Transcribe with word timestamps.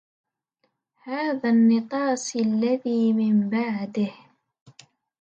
هذا 1.03 1.49
النطاسي 1.49 2.39
الذي 2.39 3.13
من 3.13 3.49
بعده 3.49 4.13